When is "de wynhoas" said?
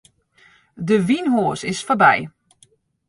0.87-1.61